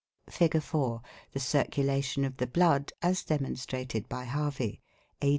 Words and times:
Fig. 0.31 0.59
4. 0.63 0.99
The 1.33 1.39
circulation 1.39 2.25
of 2.25 2.37
the 2.37 2.47
blood 2.47 2.91
as 3.03 3.21
demonstrated 3.23 4.09
by 4.09 4.25
Harvey 4.25 4.81
(A. 5.21 5.29